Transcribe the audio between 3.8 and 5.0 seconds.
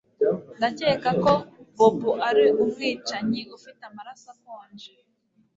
amaraso akonje